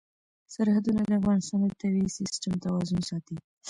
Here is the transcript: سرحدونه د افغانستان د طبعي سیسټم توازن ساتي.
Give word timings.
سرحدونه 0.53 1.01
د 1.05 1.11
افغانستان 1.21 1.59
د 1.63 1.67
طبعي 1.81 2.07
سیسټم 2.17 2.53
توازن 2.65 2.99
ساتي. 3.09 3.37